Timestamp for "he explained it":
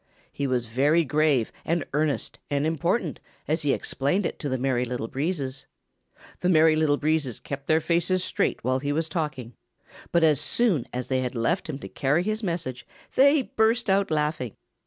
3.61-4.39